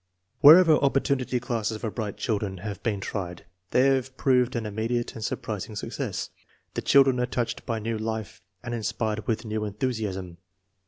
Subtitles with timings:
[0.39, 5.23] Wherever" opportunity classes" for bright children have been tried they have proved an immediate and
[5.23, 6.31] surprising success.
[6.73, 10.37] The children are touched by new life and inspired with new enthusiasm.